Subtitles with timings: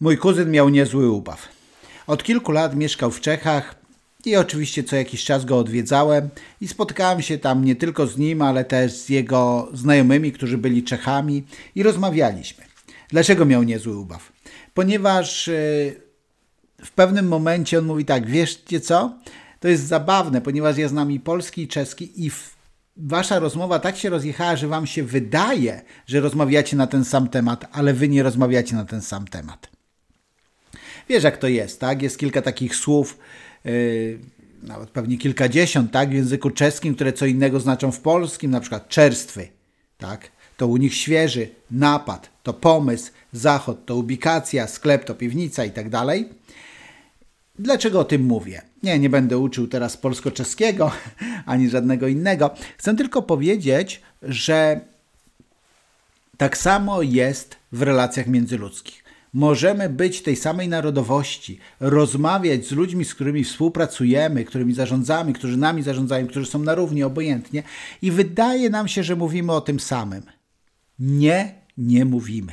[0.00, 1.48] Mój kuzyn miał niezły ubaw.
[2.06, 3.74] Od kilku lat mieszkał w Czechach
[4.24, 6.28] i oczywiście co jakiś czas go odwiedzałem
[6.60, 10.84] i spotykałem się tam nie tylko z nim, ale też z jego znajomymi, którzy byli
[10.84, 11.44] Czechami
[11.74, 12.64] i rozmawialiśmy.
[13.08, 14.32] Dlaczego miał niezły ubaw?
[14.74, 15.52] Ponieważ e,
[16.84, 19.18] w pewnym momencie on mówi tak, wieszcie co?
[19.60, 22.30] To jest zabawne, ponieważ ja znam i polski i czeski i
[22.96, 27.68] wasza rozmowa tak się rozjechała, że wam się wydaje, że rozmawiacie na ten sam temat,
[27.72, 29.79] ale wy nie rozmawiacie na ten sam temat.
[31.10, 32.02] Wiesz, jak to jest, tak?
[32.02, 33.18] Jest kilka takich słów,
[33.64, 34.18] yy,
[34.62, 36.10] nawet pewnie kilkadziesiąt, tak?
[36.10, 39.48] W języku czeskim, które co innego znaczą w polskim, na przykład czerstwy,
[39.98, 40.30] tak?
[40.56, 45.88] To u nich świeży, napad, to pomysł, zachód, to ubikacja, sklep, to piwnica i tak
[45.88, 46.28] dalej.
[47.58, 48.62] Dlaczego o tym mówię?
[48.82, 50.92] Nie, nie będę uczył teraz polsko-czeskiego
[51.46, 52.50] ani żadnego innego.
[52.78, 54.80] Chcę tylko powiedzieć, że
[56.36, 59.09] tak samo jest w relacjach międzyludzkich.
[59.32, 65.82] Możemy być tej samej narodowości, rozmawiać z ludźmi, z którymi współpracujemy, którymi zarządzamy, którzy nami
[65.82, 67.62] zarządzają, którzy są na równi, obojętnie,
[68.02, 70.22] i wydaje nam się, że mówimy o tym samym.
[70.98, 72.52] Nie, nie mówimy.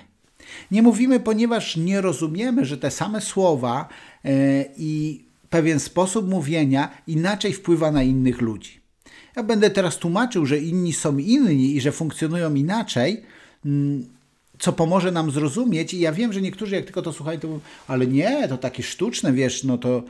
[0.72, 3.90] Nie mówimy, ponieważ nie rozumiemy, że te same słowa
[4.24, 4.32] yy,
[4.78, 8.80] i pewien sposób mówienia inaczej wpływa na innych ludzi.
[9.36, 13.24] Ja będę teraz tłumaczył, że inni są inni i że funkcjonują inaczej,
[13.66, 14.06] mm,
[14.60, 15.94] co pomoże nam zrozumieć.
[15.94, 18.84] I ja wiem, że niektórzy, jak tylko to słuchają, to mówią, ale nie, to takie
[18.84, 20.04] sztuczne, wiesz, no to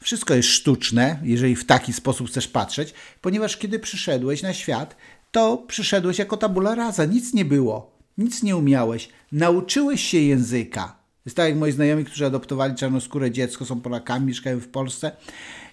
[0.00, 4.96] wszystko jest sztuczne, jeżeli w taki sposób chcesz patrzeć, ponieważ kiedy przyszedłeś na świat,
[5.30, 11.36] to przyszedłeś jako tabula rasa, nic nie było, nic nie umiałeś, nauczyłeś się języka, jest
[11.36, 15.12] tak jak moi znajomi, którzy adoptowali czarnoskóre dziecko, są Polakami, mieszkają w Polsce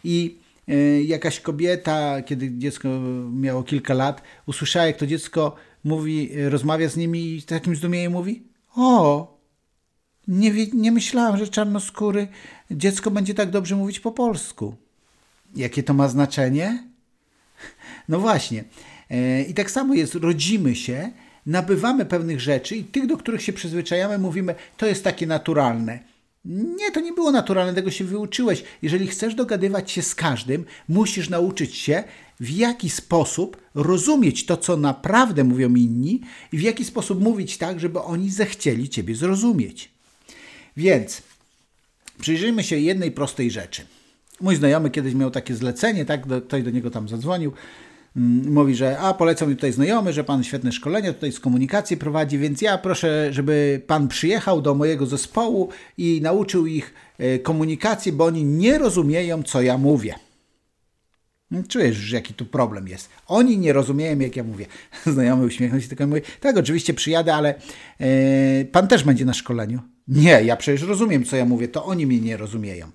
[0.03, 0.37] i
[0.69, 2.89] y, jakaś kobieta, kiedy dziecko
[3.31, 5.55] miało kilka lat, usłyszała, jak to dziecko
[5.87, 8.43] mówi, rozmawia z nimi i z takim zdumieniem mówi:
[8.75, 9.37] O,
[10.27, 12.27] nie, nie myślałam, że czarnoskóry
[12.71, 14.75] dziecko będzie tak dobrze mówić po polsku.
[15.55, 16.83] Jakie to ma znaczenie?
[18.09, 18.63] No właśnie.
[19.09, 21.11] E, I tak samo jest, rodzimy się
[21.45, 25.99] nabywamy pewnych rzeczy i tych, do których się przyzwyczajamy, mówimy, to jest takie naturalne.
[26.45, 28.63] Nie, to nie było naturalne, tego się wyuczyłeś.
[28.81, 32.03] Jeżeli chcesz dogadywać się z każdym, musisz nauczyć się,
[32.39, 36.21] w jaki sposób rozumieć to, co naprawdę mówią inni
[36.51, 39.91] i w jaki sposób mówić tak, żeby oni zechcieli Ciebie zrozumieć.
[40.77, 41.21] Więc
[42.19, 43.85] przyjrzyjmy się jednej prostej rzeczy.
[44.41, 47.51] Mój znajomy kiedyś miał takie zlecenie, tak, ktoś do niego tam zadzwonił,
[48.45, 52.37] mówi, że a polecał mi tutaj znajomy, że pan świetne szkolenie tutaj z komunikacji prowadzi,
[52.37, 58.25] więc ja proszę, żeby pan przyjechał do mojego zespołu i nauczył ich e, komunikacji, bo
[58.25, 60.15] oni nie rozumieją, co ja mówię.
[61.51, 63.09] Mm, czujesz, jaki tu problem jest.
[63.27, 64.65] Oni nie rozumieją, jak ja mówię.
[65.05, 67.55] Znajomy uśmiechnął się tylko mówi, tak, oczywiście przyjadę, ale
[67.99, 69.79] e, pan też będzie na szkoleniu.
[70.07, 72.91] Nie, ja przecież rozumiem, co ja mówię, to oni mnie nie rozumieją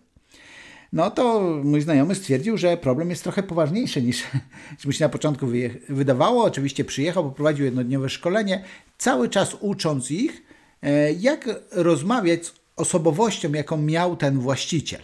[0.93, 4.23] no to mój znajomy stwierdził, że problem jest trochę poważniejszy niż,
[4.77, 5.47] niż mu się na początku
[5.89, 6.45] wydawało.
[6.45, 8.65] Oczywiście przyjechał, poprowadził jednodniowe szkolenie,
[8.99, 10.43] cały czas ucząc ich,
[10.83, 15.01] e, jak rozmawiać z osobowością, jaką miał ten właściciel.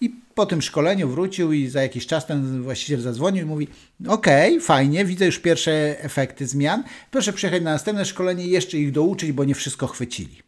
[0.00, 3.68] I po tym szkoleniu wrócił i za jakiś czas ten właściciel zadzwonił i mówi:
[4.08, 4.26] OK,
[4.60, 6.84] fajnie, widzę już pierwsze efekty zmian.
[7.10, 10.45] Proszę przyjechać na następne szkolenie i jeszcze ich douczyć, bo nie wszystko chwycili.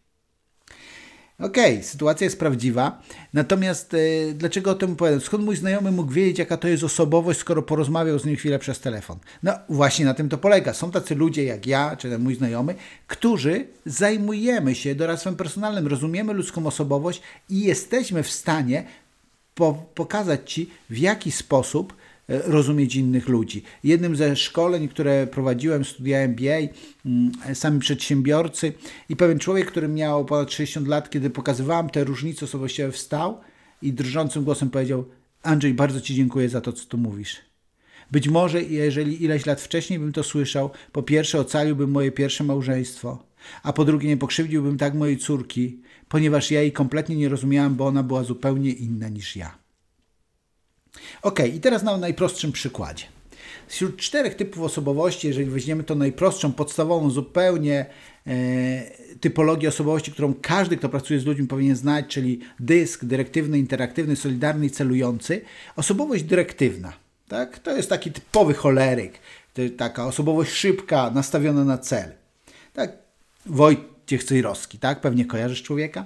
[1.39, 3.03] Okej, okay, sytuacja jest prawdziwa.
[3.33, 3.99] Natomiast e,
[4.35, 5.21] dlaczego o tym opowiadam?
[5.21, 8.81] Skąd mój znajomy mógł wiedzieć, jaka to jest osobowość, skoro porozmawiał z nim chwilę przez
[8.81, 9.19] telefon?
[9.43, 10.75] No właśnie na tym to polega.
[10.75, 12.75] Są tacy ludzie jak ja, czy mój znajomy,
[13.07, 18.85] którzy zajmujemy się doradztwem personalnym, rozumiemy ludzką osobowość i jesteśmy w stanie
[19.55, 21.95] po pokazać Ci, w jaki sposób
[22.29, 23.63] rozumieć innych ludzi.
[23.85, 26.59] Jednym ze szkoleń, które prowadziłem, studia MBA,
[27.07, 28.73] mm, sami przedsiębiorcy
[29.09, 33.41] i pewien człowiek, który miał ponad 60 lat, kiedy pokazywałem te różnice osobowościowe, wstał
[33.83, 35.05] i drżącym głosem powiedział
[35.43, 37.37] Andrzej, bardzo Ci dziękuję za to, co tu mówisz.
[38.11, 43.25] Być może, jeżeli ileś lat wcześniej bym to słyszał, po pierwsze ocaliłbym moje pierwsze małżeństwo,
[43.63, 47.87] a po drugie nie pokrzywdziłbym tak mojej córki, ponieważ ja jej kompletnie nie rozumiałem, bo
[47.87, 49.68] ona była zupełnie inna niż ja.
[51.23, 53.05] Ok, i teraz na najprostszym przykładzie.
[53.69, 57.87] Wśród czterech typów osobowości, jeżeli weźmiemy to najprostszą, podstawową zupełnie
[58.27, 58.33] e,
[59.21, 64.67] typologię osobowości, którą każdy, kto pracuje z ludźmi powinien znać, czyli dysk, dyrektywny, interaktywny, solidarny
[64.67, 65.41] i celujący.
[65.77, 66.93] Osobowość dyrektywna,
[67.29, 67.59] tak?
[67.59, 69.19] to jest taki typowy choleryk,
[69.77, 72.13] taka osobowość szybka, nastawiona na cel.
[72.73, 72.93] Tak?
[73.47, 75.01] Wojciech Cejrowski, tak?
[75.01, 76.05] Pewnie kojarzysz człowieka?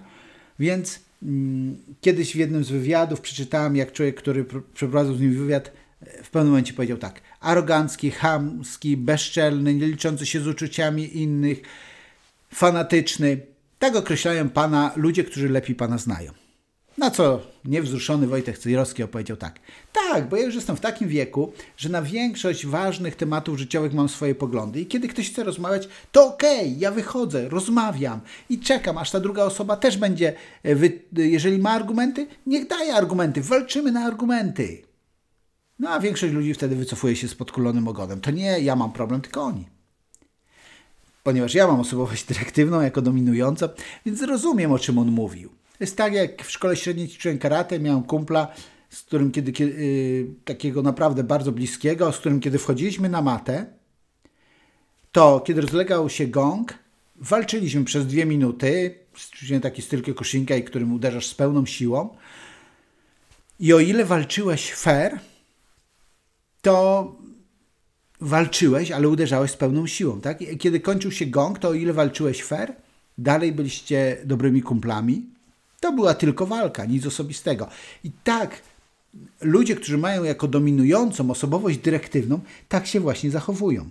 [0.58, 1.00] Więc
[2.00, 5.72] kiedyś w jednym z wywiadów przeczytałem, jak człowiek, który przeprowadzał z nim wywiad,
[6.22, 11.62] w pewnym momencie powiedział tak: arogancki, chamski, bezczelny, nie liczący się z uczuciami innych,
[12.54, 13.40] fanatyczny.
[13.78, 16.41] Tak określają pana ludzie, którzy lepiej pana znają.
[16.98, 19.60] Na co niewzruszony Wojtek Cejrowski opowiedział tak.
[19.92, 24.08] Tak, bo ja już jestem w takim wieku, że na większość ważnych tematów życiowych mam
[24.08, 28.98] swoje poglądy i kiedy ktoś chce rozmawiać, to okej, okay, ja wychodzę, rozmawiam i czekam,
[28.98, 30.32] aż ta druga osoba też będzie,
[30.64, 30.76] e,
[31.16, 34.82] jeżeli ma argumenty, niech daje argumenty, walczymy na argumenty.
[35.78, 38.20] No a większość ludzi wtedy wycofuje się z podkulonym ogonem.
[38.20, 39.68] To nie ja mam problem, tylko oni.
[41.22, 43.68] Ponieważ ja mam osobowość dyrektywną jako dominującą,
[44.06, 45.61] więc rozumiem, o czym on mówił.
[45.82, 48.52] Jest tak, jak w szkole średniej ćwiczyłem karate, miałem kumpla,
[48.90, 53.66] z którym kiedy, kiedy takiego naprawdę bardzo bliskiego, z którym kiedy wchodziliśmy na matę,
[55.12, 56.74] to kiedy rozlegał się gong,
[57.16, 58.94] walczyliśmy przez dwie minuty,
[59.62, 60.02] taki styl
[60.58, 62.16] i którym uderzasz z pełną siłą.
[63.60, 65.18] I o ile walczyłeś fair,
[66.60, 67.16] to
[68.20, 70.20] walczyłeś, ale uderzałeś z pełną siłą.
[70.20, 70.42] Tak?
[70.42, 72.72] I kiedy kończył się gong, to o ile walczyłeś fair,
[73.18, 75.32] dalej byliście dobrymi kumplami.
[75.82, 77.68] To była tylko walka, nic osobistego.
[78.04, 78.62] I tak
[79.40, 83.88] ludzie, którzy mają jako dominującą osobowość dyrektywną, tak się właśnie zachowują.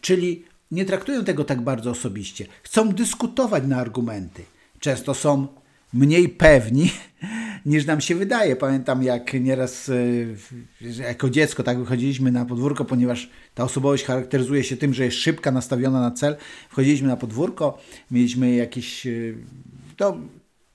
[0.00, 2.46] Czyli nie traktują tego tak bardzo osobiście.
[2.62, 4.42] Chcą dyskutować na argumenty.
[4.80, 5.46] Często są
[5.92, 6.90] mniej pewni
[7.66, 8.56] niż nam się wydaje.
[8.56, 14.76] Pamiętam jak nieraz e, jako dziecko tak wychodziliśmy na podwórko, ponieważ ta osobowość charakteryzuje się
[14.76, 16.36] tym, że jest szybka, nastawiona na cel.
[16.68, 17.78] Wchodziliśmy na podwórko,
[18.10, 19.10] mieliśmy jakieś e,
[19.96, 20.16] to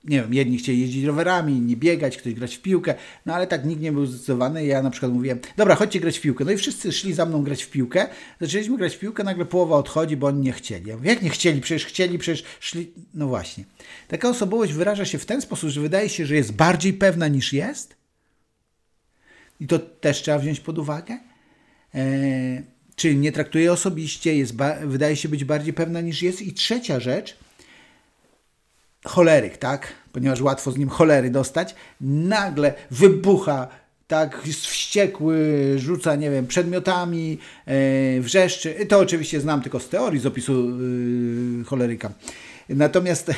[0.06, 2.94] nie wiem, jedni chcieli jeździć rowerami, inni biegać, ktoś grać w piłkę,
[3.26, 4.66] no ale tak nikt nie był zdecydowany.
[4.66, 6.44] Ja na przykład mówiłem, dobra, chodźcie grać w piłkę.
[6.44, 8.08] No i wszyscy szli za mną grać w piłkę.
[8.40, 10.88] Zaczęliśmy grać w piłkę, nagle połowa odchodzi, bo oni nie chcieli.
[10.88, 11.60] Ja mówię, jak nie chcieli?
[11.60, 12.92] Przecież chcieli, przecież szli.
[13.14, 13.64] No właśnie.
[14.08, 17.52] Taka osobowość wyraża się w ten sposób, że wydaje się, że jest bardziej pewna niż
[17.52, 17.96] jest.
[19.60, 21.18] I to też trzeba wziąć pod uwagę.
[21.94, 22.62] Eee,
[22.96, 24.54] czyli nie traktuje osobiście, jest
[24.84, 26.42] wydaje się być bardziej pewna niż jest.
[26.42, 27.36] I trzecia rzecz,
[29.06, 29.92] choleryk, tak?
[30.12, 33.68] Ponieważ łatwo z nim cholery dostać, nagle wybucha,
[34.06, 35.38] tak, jest wściekły,
[35.76, 38.86] rzuca, nie wiem, przedmiotami, yy, wrzeszczy.
[38.88, 40.80] To oczywiście znam tylko z teorii, z opisu
[41.58, 42.12] yy, choleryka.
[42.68, 43.30] Natomiast,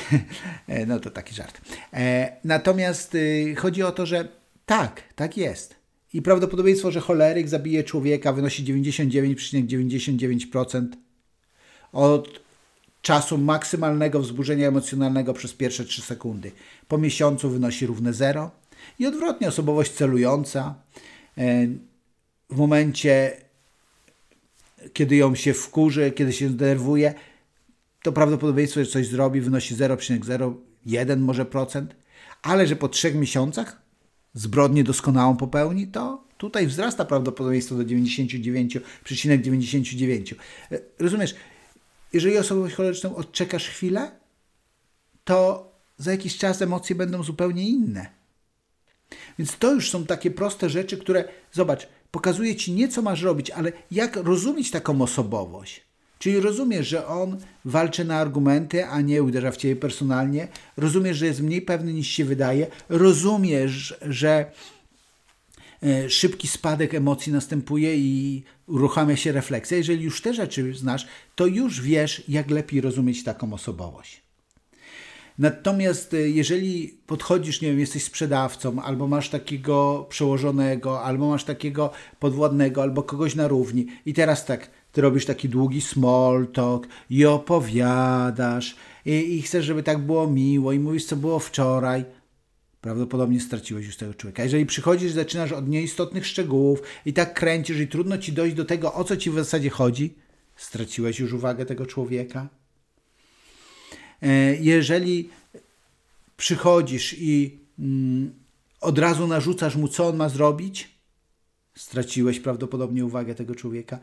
[0.69, 1.61] e, no to taki żart.
[1.93, 3.17] E, natomiast
[3.57, 4.29] chodzi o to, że
[4.67, 5.79] tak, tak jest.
[6.13, 10.87] I prawdopodobieństwo, że choleryk zabije człowieka wynosi 99,99%
[11.93, 12.48] od
[13.03, 16.53] czasu maksymalnego wzburzenia emocjonalnego przez pierwsze 3 sekundy.
[16.89, 18.51] Po miesiącu wynosi równe 0
[18.99, 20.75] i odwrotnie osobowość celująca
[21.39, 21.67] e,
[22.51, 23.37] w momencie,
[24.93, 27.15] kiedy ją się wkurzy, kiedy się zdenerwuje,
[28.03, 31.97] to prawdopodobieństwo, że coś zrobi, wynosi 0,01 może procent,
[32.43, 33.83] ale że po trzech miesiącach
[34.35, 38.81] zbrodnię doskonałą popełni, to tutaj wzrasta prawdopodobieństwo do 99,99.
[39.05, 40.35] ,99.
[40.73, 41.35] E, rozumiesz?
[42.13, 44.11] Jeżeli osobowość choleryczną odczekasz chwilę,
[45.25, 48.07] to za jakiś czas emocje będą zupełnie inne.
[49.39, 53.51] Więc to już są takie proste rzeczy, które, zobacz, pokazuje ci nie co masz robić,
[53.51, 55.89] ale jak rozumieć taką osobowość.
[56.19, 60.49] Czyli rozumiesz, że on walczy na argumenty, a nie uderza w ciebie personalnie.
[60.77, 62.67] Rozumiesz, że jest mniej pewny niż się wydaje.
[62.89, 64.53] Rozumiesz, że
[66.09, 69.77] szybki spadek emocji następuje i uruchamia się refleksja.
[69.77, 74.23] Jeżeli już te rzeczy znasz, to już wiesz, jak lepiej rozumieć taką osobowość.
[75.39, 81.91] Natomiast e, jeżeli podchodzisz, nie wiem, jesteś sprzedawcą, albo masz takiego przełożonego, albo masz takiego
[82.19, 87.27] podwładnego, albo kogoś na równi i teraz tak, ty robisz taki długi small talk i
[87.27, 92.05] opowiadasz i, i chcesz, żeby tak było miło i mówisz, co było wczoraj–
[92.81, 94.43] prawdopodobnie straciłeś już tego człowieka.
[94.43, 98.95] Jeżeli przychodzisz, zaczynasz od nieistotnych szczegółów i tak kręcisz i trudno ci dojść do tego,
[98.95, 100.15] o co ci w zasadzie chodzi,
[100.57, 102.49] straciłeś już uwagę tego człowieka.
[104.23, 105.31] E, jeżeli
[106.37, 108.35] przychodzisz i mm,
[108.81, 110.99] od razu narzucasz mu, co on ma zrobić,
[111.77, 113.99] straciłeś prawdopodobnie uwagę tego człowieka.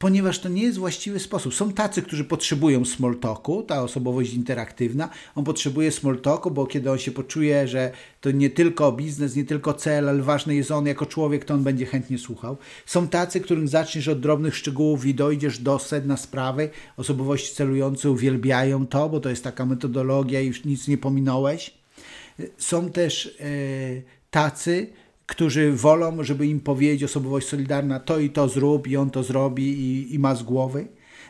[0.00, 1.54] Ponieważ to nie jest właściwy sposób.
[1.54, 5.08] Są tacy, którzy potrzebują small talku, ta osobowość interaktywna.
[5.34, 9.44] On potrzebuje small talku, bo kiedy on się poczuje, że to nie tylko biznes, nie
[9.44, 12.56] tylko cel, ale ważny jest on jako człowiek, to on będzie chętnie słuchał.
[12.86, 16.70] Są tacy, którym zaczniesz od drobnych szczegółów i dojdziesz do sedna sprawy.
[16.96, 21.74] Osobowości celujące uwielbiają to, bo to jest taka metodologia i już nic nie pominąłeś.
[22.58, 23.44] Są też e,
[24.30, 24.86] tacy,
[25.30, 29.62] którzy wolą, żeby im powiedzieć osobowość solidarna to i to zrób i on to zrobi
[29.62, 30.86] i, i ma z głowy.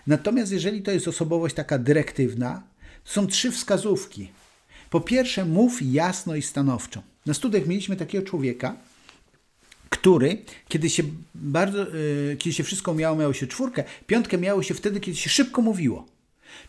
[0.06, 2.62] Natomiast jeżeli to jest osobowość taka dyrektywna,
[3.04, 4.30] to są trzy wskazówki.
[4.90, 7.02] Po pierwsze, mów jasno i stanowczo.
[7.26, 8.76] Na studiach mieliśmy takiego człowieka,
[9.90, 10.38] który,
[10.68, 11.02] kiedy się
[11.34, 15.30] bardzo, yy, kiedy się wszystko miało, miało się czwórkę, piątkę miało się wtedy, kiedy się
[15.30, 16.06] szybko mówiło.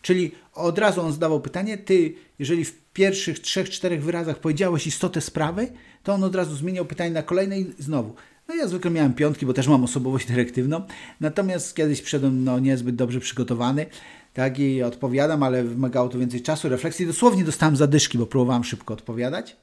[0.02, 5.20] Czyli od razu on zadawał pytanie, ty, jeżeli w pierwszych trzech, czterech wyrazach powiedziałeś istotę
[5.20, 5.72] sprawy,
[6.02, 8.14] to on od razu zmieniał pytanie na kolejne i znowu.
[8.48, 10.86] No ja zwykle miałem piątki, bo też mam osobowość dyrektywną,
[11.20, 13.86] natomiast kiedyś przyszedłem no, niezbyt dobrze przygotowany,
[14.34, 17.06] tak i odpowiadam, ale wymagało to więcej czasu, refleksji.
[17.06, 19.56] Dosłownie dostałem zadyszki, bo próbowałem szybko odpowiadać.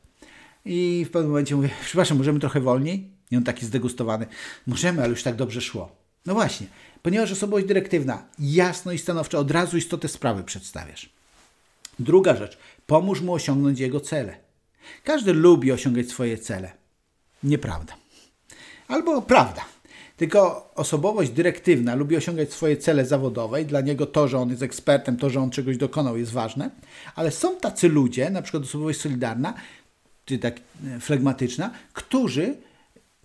[0.65, 3.11] I w pewnym momencie mówię, przepraszam, możemy trochę wolniej?
[3.31, 4.25] I on taki zdegustowany,
[4.67, 5.95] możemy, ale już tak dobrze szło.
[6.25, 6.67] No właśnie,
[7.01, 11.18] ponieważ osobowość dyrektywna jasno i stanowczo od razu istotę sprawy przedstawiasz.
[11.99, 14.37] Druga rzecz, pomóż mu osiągnąć jego cele.
[15.03, 16.71] Każdy lubi osiągać swoje cele.
[17.43, 17.95] Nieprawda.
[18.87, 19.65] Albo prawda.
[20.17, 24.63] Tylko osobowość dyrektywna lubi osiągać swoje cele zawodowe i dla niego to, że on jest
[24.63, 26.69] ekspertem, to, że on czegoś dokonał jest ważne,
[27.15, 29.53] ale są tacy ludzie, na przykład osobowość solidarna,
[30.25, 32.55] czy tak e, flegmatyczna, którzy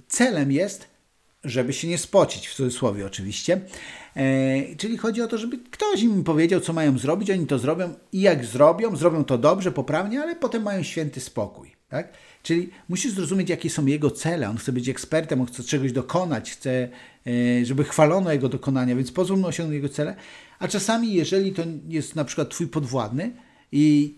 [0.08, 0.93] celem jest,
[1.44, 3.60] żeby się nie spocić, w cudzysłowie oczywiście.
[4.16, 7.94] E, czyli chodzi o to, żeby ktoś im powiedział, co mają zrobić, oni to zrobią
[8.12, 11.72] i jak zrobią, zrobią to dobrze, poprawnie, ale potem mają święty spokój.
[11.88, 12.12] Tak?
[12.42, 14.50] Czyli musisz zrozumieć, jakie są jego cele.
[14.50, 16.88] On chce być ekspertem, on chce czegoś dokonać, chce,
[17.26, 20.16] e, żeby chwalono jego dokonania, więc pozwól mu osiągnąć jego cele.
[20.58, 23.32] A czasami, jeżeli to jest na przykład twój podwładny
[23.72, 24.14] i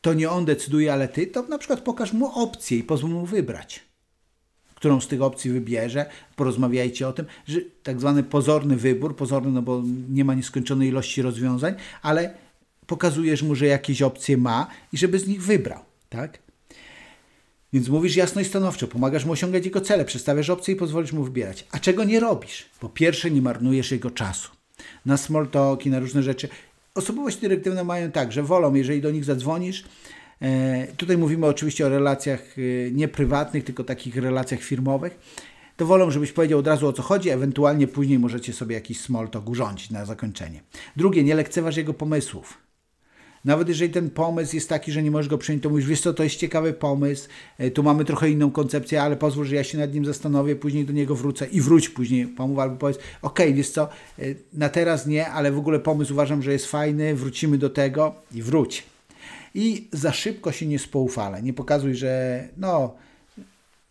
[0.00, 3.26] to nie on decyduje, ale ty, to na przykład pokaż mu opcję i pozwól mu
[3.26, 3.80] wybrać.
[4.76, 6.06] Którą z tych opcji wybierze,
[6.36, 11.22] porozmawiajcie o tym, że tak zwany pozorny wybór, pozorny, no bo nie ma nieskończonej ilości
[11.22, 12.34] rozwiązań, ale
[12.86, 16.38] pokazujesz mu, że jakieś opcje ma i żeby z nich wybrał, tak?
[17.72, 21.24] Więc mówisz jasno i stanowczo, pomagasz mu osiągać jego cele, przedstawiasz opcje i pozwolisz mu
[21.24, 21.66] wybierać.
[21.72, 22.66] A czego nie robisz?
[22.80, 24.50] Po pierwsze, nie marnujesz jego czasu.
[25.06, 26.48] Na small talki, na różne rzeczy.
[26.94, 29.84] Osobowości dyrektywne mają tak, że wolą, jeżeli do nich zadzwonisz,
[30.96, 35.18] tutaj mówimy oczywiście o relacjach e, nie prywatnych, tylko takich relacjach firmowych,
[35.76, 39.28] to wolą, żebyś powiedział od razu o co chodzi, ewentualnie później możecie sobie jakiś small
[39.28, 40.60] talk urządzić na zakończenie.
[40.96, 42.58] Drugie, nie lekceważ jego pomysłów.
[43.44, 46.14] Nawet jeżeli ten pomysł jest taki, że nie możesz go przyjąć, to mówisz, wiesz co,
[46.14, 47.28] to jest ciekawy pomysł,
[47.58, 50.84] e, tu mamy trochę inną koncepcję, ale pozwól, że ja się nad nim zastanowię, później
[50.84, 53.88] do niego wrócę i wróć później, pomów albo powiedz, ok, wiesz co,
[54.18, 58.14] e, na teraz nie, ale w ogóle pomysł uważam, że jest fajny, wrócimy do tego
[58.34, 58.95] i wróć.
[59.56, 62.94] I za szybko się nie spoufale, nie pokazuj, że no,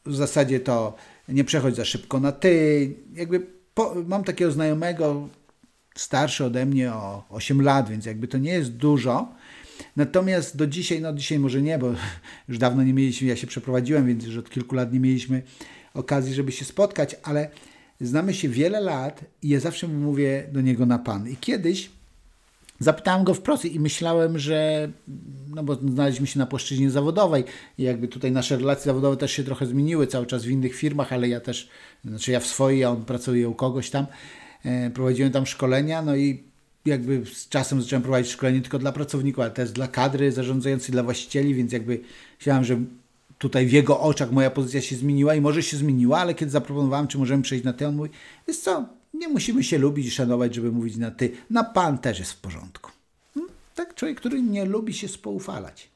[0.06, 0.96] w zasadzie to
[1.30, 5.30] nie przechodź za szybko na ty, jakby po, mam takiego znajomego,
[5.96, 9.36] starszy ode mnie o 8 lat, więc jakby to nie jest dużo,
[9.96, 11.94] Natomiast do dzisiaj, no dzisiaj może nie, bo
[12.50, 15.42] już dawno nie mieliśmy, ja się przeprowadziłem, więc już od kilku lat nie mieliśmy
[15.94, 17.50] okazji, żeby się spotkać, ale
[18.02, 21.30] znamy się wiele lat i ja zawsze mówię do niego na pan.
[21.30, 21.90] I kiedyś
[22.80, 24.90] zapytałem go wprost i myślałem, że,
[25.56, 27.44] no bo znaleźliśmy się na płaszczyźnie zawodowej
[27.78, 31.14] i jakby tutaj nasze relacje zawodowe też się trochę zmieniły cały czas w innych firmach,
[31.14, 31.70] ale ja też,
[32.06, 34.06] znaczy ja w swojej, a on pracuje u kogoś tam,
[34.66, 36.44] e, prowadziłem tam szkolenia, no i
[36.86, 41.04] jakby z czasem zacząłem prowadzić szkolenie tylko dla pracowników, ale też dla kadry zarządzającej, dla
[41.04, 42.00] właścicieli, więc jakby
[42.40, 42.80] chciałem, że
[43.38, 47.08] tutaj w jego oczach moja pozycja się zmieniła i może się zmieniła, ale kiedy zaproponowałem,
[47.08, 48.10] czy możemy przejść na ty, on mówi,
[48.48, 48.86] jest co,
[49.20, 51.32] nie musimy się lubić i szanować, żeby mówić na ty.
[51.50, 52.92] Na pan też jest w porządku.
[53.34, 53.54] Hmm?
[53.76, 55.96] Tak, człowiek, który nie lubi się spoufalać.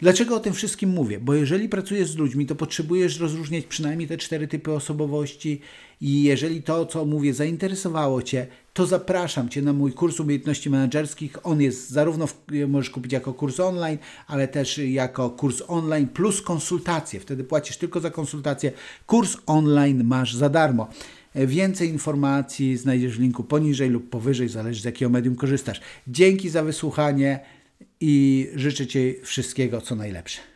[0.00, 1.20] Dlaczego o tym wszystkim mówię?
[1.20, 5.60] Bo jeżeli pracujesz z ludźmi, to potrzebujesz rozróżniać przynajmniej te cztery typy osobowości
[6.00, 11.46] i jeżeli to, co mówię, zainteresowało Cię, to zapraszam Cię na mój kurs umiejętności menedżerskich.
[11.46, 12.36] On jest zarówno, w,
[12.68, 17.20] możesz kupić jako kurs online, ale też jako kurs online plus konsultacje.
[17.20, 18.72] Wtedy płacisz tylko za konsultację.
[19.06, 20.88] Kurs online masz za darmo.
[21.34, 25.80] Więcej informacji znajdziesz w linku poniżej lub powyżej, zależy z jakiego medium korzystasz.
[26.08, 27.40] Dzięki za wysłuchanie
[28.00, 30.53] i życzę Ci wszystkiego co najlepsze.